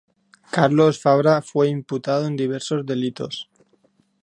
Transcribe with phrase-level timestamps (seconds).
[0.49, 3.47] Carlos Fabra fue imputado en diversos delitos.